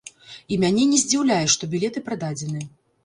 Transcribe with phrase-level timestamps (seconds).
[0.53, 2.67] І мяне не здзіўляе, што білеты прададзены.